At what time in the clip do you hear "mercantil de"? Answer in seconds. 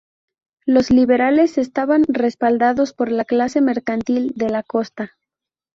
3.61-4.49